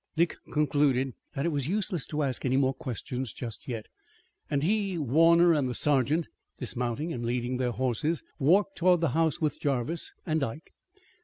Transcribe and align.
Dick 0.15 0.37
concluded 0.51 1.13
that 1.35 1.45
it 1.45 1.51
was 1.51 1.67
useless 1.67 2.07
to 2.07 2.23
ask 2.23 2.43
any 2.43 2.57
more 2.57 2.73
questions 2.73 3.31
just 3.31 3.67
yet, 3.67 3.85
and 4.49 4.63
he, 4.63 4.97
Warner 4.97 5.53
and 5.53 5.69
the 5.69 5.75
sergeant, 5.75 6.27
dismounting 6.57 7.13
and 7.13 7.23
leading 7.23 7.57
their 7.57 7.69
horses, 7.69 8.23
walked 8.39 8.75
toward 8.77 9.01
the 9.01 9.09
house 9.09 9.39
with 9.39 9.59
Jarvis 9.61 10.15
and 10.25 10.43
Ike. 10.43 10.73